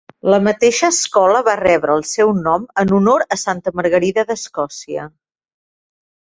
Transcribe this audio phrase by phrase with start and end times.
[0.33, 5.09] La mateixa escola va rebre el seu nom en honor a Santa Margarida de Escòcia.